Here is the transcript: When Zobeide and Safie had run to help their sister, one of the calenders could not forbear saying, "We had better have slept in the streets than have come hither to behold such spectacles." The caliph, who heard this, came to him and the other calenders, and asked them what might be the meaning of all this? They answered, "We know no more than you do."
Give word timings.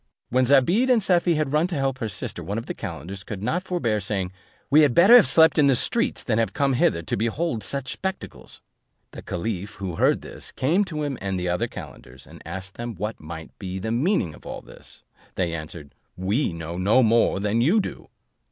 When 0.29 0.45
Zobeide 0.45 0.89
and 0.89 0.99
Safie 1.03 1.35
had 1.35 1.53
run 1.53 1.67
to 1.67 1.75
help 1.75 1.99
their 1.99 2.09
sister, 2.09 2.43
one 2.43 2.57
of 2.57 2.65
the 2.65 2.73
calenders 2.73 3.23
could 3.23 3.43
not 3.43 3.61
forbear 3.61 3.99
saying, 3.99 4.31
"We 4.71 4.81
had 4.81 4.95
better 4.95 5.15
have 5.15 5.27
slept 5.27 5.59
in 5.59 5.67
the 5.67 5.75
streets 5.75 6.23
than 6.23 6.39
have 6.39 6.53
come 6.53 6.73
hither 6.73 7.03
to 7.03 7.15
behold 7.15 7.61
such 7.63 7.91
spectacles." 7.91 8.61
The 9.11 9.21
caliph, 9.21 9.75
who 9.75 9.97
heard 9.97 10.23
this, 10.23 10.51
came 10.53 10.83
to 10.85 11.03
him 11.03 11.19
and 11.21 11.39
the 11.39 11.49
other 11.49 11.67
calenders, 11.67 12.25
and 12.25 12.41
asked 12.47 12.77
them 12.77 12.95
what 12.95 13.19
might 13.19 13.51
be 13.59 13.77
the 13.77 13.91
meaning 13.91 14.33
of 14.33 14.43
all 14.43 14.61
this? 14.61 15.03
They 15.35 15.53
answered, 15.53 15.93
"We 16.17 16.51
know 16.51 16.79
no 16.79 17.03
more 17.03 17.39
than 17.39 17.61
you 17.61 17.79
do." 17.79 18.09